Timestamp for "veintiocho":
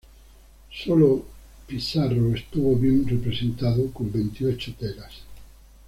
4.11-4.73